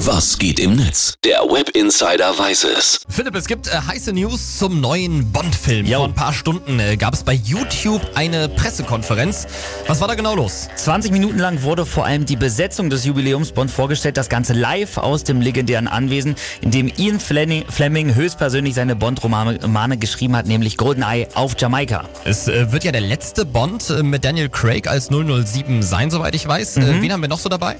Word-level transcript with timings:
Was 0.00 0.38
geht 0.38 0.60
im 0.60 0.76
Netz? 0.76 1.14
Der 1.24 1.38
Web 1.40 1.70
Insider 1.70 2.38
weiß 2.38 2.64
es. 2.64 3.00
Philipp, 3.08 3.34
es 3.34 3.46
gibt 3.46 3.66
äh, 3.68 3.70
heiße 3.88 4.12
News 4.12 4.58
zum 4.58 4.80
neuen 4.80 5.32
Bond-Film. 5.32 5.86
Vor 5.86 6.04
ein 6.04 6.12
paar 6.14 6.34
Stunden 6.34 6.78
äh, 6.78 6.96
gab 6.98 7.14
es 7.14 7.22
bei 7.24 7.32
YouTube 7.32 8.02
eine 8.14 8.48
Pressekonferenz. 8.50 9.46
Was 9.86 10.00
war 10.02 10.08
da 10.08 10.14
genau 10.14 10.34
los? 10.34 10.68
20 10.76 11.12
Minuten 11.12 11.38
lang 11.38 11.62
wurde 11.62 11.86
vor 11.86 12.04
allem 12.04 12.26
die 12.26 12.36
Besetzung 12.36 12.90
des 12.90 13.04
Jubiläums 13.06 13.52
Bond 13.52 13.70
vorgestellt. 13.70 14.18
Das 14.18 14.28
Ganze 14.28 14.52
live 14.52 14.98
aus 14.98 15.24
dem 15.24 15.40
legendären 15.40 15.88
Anwesen, 15.88 16.36
in 16.60 16.70
dem 16.70 16.92
Ian 16.98 17.18
Fleming, 17.18 17.64
Fleming 17.68 18.14
höchstpersönlich 18.14 18.74
seine 18.74 18.96
Bond-Romane 18.96 19.96
geschrieben 19.96 20.36
hat, 20.36 20.46
nämlich 20.46 20.76
GoldenEye 20.76 21.28
auf 21.34 21.54
Jamaika. 21.58 22.04
Es 22.24 22.48
äh, 22.48 22.70
wird 22.70 22.84
ja 22.84 22.92
der 22.92 23.00
letzte 23.00 23.46
Bond 23.46 23.88
äh, 23.88 24.02
mit 24.02 24.24
Daniel 24.26 24.50
Craig 24.50 24.88
als 24.88 25.08
007 25.08 25.82
sein, 25.82 26.10
soweit 26.10 26.34
ich 26.34 26.46
weiß. 26.46 26.76
Äh, 26.76 26.80
Mhm. 26.80 27.02
wen 27.02 27.12
haben 27.12 27.22
wir 27.22 27.28
noch 27.28 27.38
so 27.40 27.48
dabei? 27.48 27.76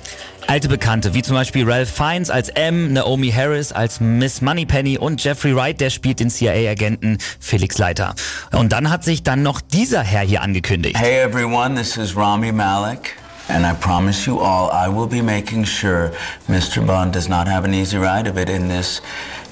Alte 0.49 0.69
Bekannte, 0.69 1.13
wie 1.13 1.23
zum 1.23 1.35
Beispiel 1.35 1.69
Ralph 1.69 1.91
Fiennes 2.07 2.31
als 2.31 2.51
M, 2.51 2.93
Naomi 2.93 3.33
Harris 3.33 3.73
als 3.73 3.99
Miss 3.99 4.41
Moneypenny 4.41 4.97
und 4.97 5.25
Jeffrey 5.25 5.57
Wright, 5.57 5.81
der 5.81 5.91
spielt 5.91 6.21
den 6.21 6.31
CIA-Agenten 6.31 7.19
Felix 7.41 7.79
Leiter. 7.79 8.15
Und 8.53 8.73
dann 8.73 8.91
hat 8.91 9.03
sich 9.03 9.25
dann 9.25 9.43
noch 9.43 9.61
dieser 9.61 10.03
Herr 10.03 10.21
hier 10.21 10.41
angekündigt. 10.41 10.97
Hey 10.97 11.19
everyone, 11.19 11.75
this 11.75 11.97
is 11.97 12.17
Rami 12.17 12.53
Malek. 12.53 13.17
And 13.49 13.65
I 13.65 13.73
promise 13.73 14.25
you 14.25 14.39
all, 14.39 14.71
I 14.73 14.89
will 14.89 15.09
be 15.09 15.21
making 15.21 15.65
sure 15.65 16.13
Mr. 16.49 16.81
Bond 16.81 17.13
does 17.13 17.29
not 17.29 17.49
have 17.49 17.65
an 17.65 17.75
easy 17.75 17.97
ride 17.97 18.31
of 18.31 18.37
it 18.37 18.49
in 18.49 18.69
this, 18.69 19.03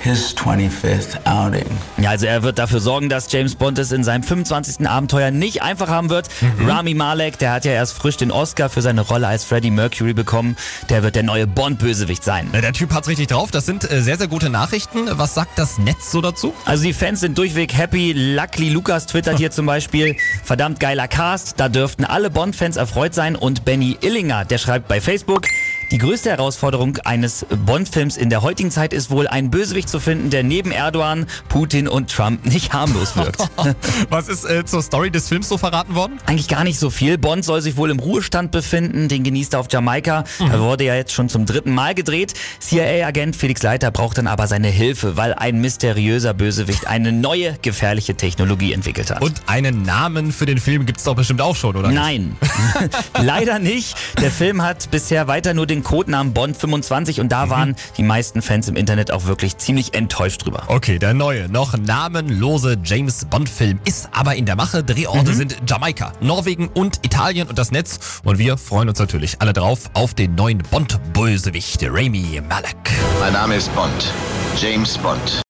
his 0.01 0.35
25th 0.37 1.19
outing. 1.25 1.67
Ja, 1.99 2.11
also 2.11 2.27
er 2.27 2.43
wird 2.43 2.59
dafür 2.59 2.81
sorgen, 2.81 3.09
dass 3.09 3.31
James 3.33 3.55
Bond 3.55 3.79
es 3.79 3.93
in 3.93 4.05
seinem 4.05 4.23
25. 4.23 4.87
Abenteuer 4.89 5.31
nicht 5.31 5.63
einfach 5.63 5.89
haben 5.89 6.11
wird. 6.11 6.29
Rami 6.67 6.95
Malek, 6.95 7.39
der 7.39 7.53
hat 7.53 7.65
ja 7.65 7.73
erst 7.73 7.95
frisch 7.95 8.17
den 8.17 8.31
Oscar 8.31 8.69
für 8.69 8.83
seine 8.83 9.01
Rolle 9.01 9.27
als 9.27 9.45
Freddie 9.45 9.71
Mercury 9.71 10.13
bekommen. 10.13 10.57
Der 10.89 11.03
wird 11.03 11.17
der 11.17 11.23
neue 11.23 11.47
Bond-Bösewicht 11.47 12.25
sein. 12.25 12.51
Der 12.53 12.73
Typ 12.73 12.93
hat's 12.93 13.09
richtig 13.09 13.29
drauf. 13.29 13.51
Das 13.51 13.67
sind 13.67 13.91
äh, 13.91 14.03
sehr, 14.03 14.19
sehr 14.19 14.29
gute 14.29 14.51
Nachrichten. 14.51 15.09
Was 15.11 15.35
sagt 15.35 15.59
das 15.59 15.79
Netz 15.79 16.11
so 16.11 16.21
dazu? 16.21 16.55
Also 16.65 16.85
die 16.85 16.93
Fans 16.93 17.21
sind 17.21 17.39
durchweg 17.39 17.75
happy. 17.75 18.13
Luckily 18.13 18.71
Lucas 18.71 19.07
twittert 19.07 19.39
hier 19.39 19.51
zum 19.51 19.67
Beispiel, 19.67 20.17
verdammt 20.43 20.81
geiler 20.81 21.09
Cast, 21.09 21.61
da 21.61 21.69
dürften 21.69 22.05
alle 22.05 22.31
Bond-Fans 22.31 22.77
erfreut 22.77 23.15
sein. 23.15 23.37
Und 23.37 23.65
Benny 23.65 23.97
Illinger, 24.01 24.45
der 24.45 24.59
schreibt 24.59 24.89
bei 24.89 25.01
Facebook, 25.01 25.47
die 25.91 25.99
größte 25.99 26.31
Herausforderung 26.31 26.99
eines 26.99 27.47
Bond-Films 27.67 28.17
in 28.17 28.31
der 28.31 28.43
heutigen 28.43 28.71
Zeit 28.71 28.93
ist 28.93 29.11
wohl, 29.11 29.27
einen 29.29 29.51
Bösewicht 29.51 29.89
zu 29.89 30.01
finden, 30.01 30.31
der 30.31 30.43
neben 30.43 30.71
Erdogan, 30.71 31.27
Putin 31.49 31.89
und 31.89 32.11
Trump 32.11 32.45
nicht 32.47 32.73
harmlos 32.73 33.17
wirkt. 33.17 33.49
Was 34.11 34.29
ist 34.29 34.45
äh, 34.45 34.65
zur 34.65 34.83
Story 34.83 35.11
des 35.11 35.29
Films 35.29 35.49
so 35.49 35.59
verraten 35.59 35.95
worden? 35.95 36.19
Eigentlich 36.27 36.49
gar 36.49 36.65
nicht 36.65 36.79
so 36.79 36.91
viel. 36.91 37.19
Bond 37.19 37.45
soll 37.45 37.61
sich 37.61 37.77
wohl 37.77 37.91
im 37.91 37.99
Ruhestand 37.99 38.51
befinden, 38.51 39.09
den 39.09 39.25
genießt 39.25 39.55
er 39.55 39.61
auf 39.61 39.67
Jamaika. 39.71 40.25
Da 40.39 40.61
wurde 40.61 40.85
ja 40.85 40.95
jetzt 40.95 41.13
schon 41.13 41.29
zum 41.29 41.47
dritten 41.47 41.73
Mal 41.73 41.95
gedreht. 41.95 42.35
CIA-Agent 42.61 43.37
Felix 43.37 43.63
Leiter 43.63 43.91
braucht 43.91 44.19
dann 44.19 44.27
aber 44.27 44.47
seine 44.47 44.69
Hilfe, 44.69 45.17
weil 45.17 45.35
ein 45.35 45.61
mysteriöser 45.61 46.35
Bösewicht 46.35 46.87
eine 46.87 47.13
neue 47.13 47.57
gefährliche 47.63 48.15
Technologie 48.15 48.73
entwickelt 48.73 49.11
hat. 49.11 49.23
Und 49.23 49.43
einen 49.47 49.83
Namen 49.83 50.33
für 50.33 50.47
den 50.47 50.59
Film 50.59 50.87
gibt's 50.87 51.05
doch 51.05 51.15
bestimmt 51.15 51.41
auch 51.41 51.57
schon, 51.57 51.77
oder? 51.77 51.91
Nein, 51.91 52.37
leider 53.23 53.59
nicht. 53.59 53.97
Der 54.21 54.31
Film 54.31 54.63
hat 54.63 54.91
bisher 54.91 55.29
weiter 55.29 55.55
nur 55.55 55.67
den 55.67 55.74
Codenamen 55.83 56.33
Bond 56.33 56.57
25 56.57 57.21
und 57.21 57.33
da 57.33 57.51
waren 57.51 57.75
die 57.97 58.03
meisten 58.03 58.43
Fans 58.43 58.69
im 58.69 58.77
Internet 58.77 59.11
auch 59.11 59.25
wirklich 59.25 59.57
ziemlich 59.57 59.95
enttäuscht 59.95 60.45
drüber. 60.45 60.65
Okay, 60.69 60.99
der 60.99 61.15
neue, 61.15 61.49
noch 61.49 61.77
namenlose 61.77 62.77
James 62.85 63.25
Bond-Film 63.25 63.81
ist 63.85 64.09
aber 64.13 64.37
in 64.37 64.47
der 64.47 64.57
Mache. 64.57 64.85
Drehorte 64.85 65.35
sind 65.35 65.57
Jamaika, 65.67 66.13
Norwegen 66.21 66.69
und 66.69 67.01
Italien 67.03 67.49
und 67.49 67.59
das 67.59 67.73
Netz. 67.73 68.21
Und 68.25 68.39
wir 68.39 68.59
freuen 68.59 68.89
uns 68.89 68.99
natürlich 68.99 69.37
alle 69.41 69.53
drauf 69.53 69.91
auf 69.95 70.15
den 70.15 70.35
neuen 70.35 70.59
Bond-Bösewicht, 70.59 71.83
Rami 71.83 72.41
Malek. 72.49 72.77
Mein 73.21 73.33
Name 73.33 73.57
ist 73.57 73.75
Bond. 73.75 74.13
James 74.61 74.97
Bond. 74.99 75.43